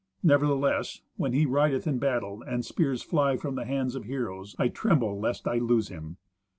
[0.23, 4.67] Nevertheless, when he rideth in battle, and spears fly from the hands of heroes, I
[4.67, 6.17] tremble lest I lose him.